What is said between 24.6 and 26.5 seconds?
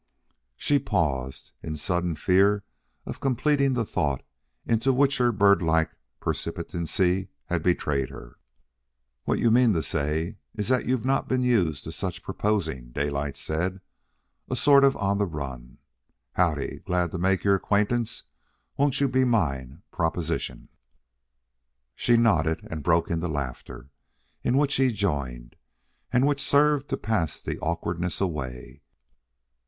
he joined, and which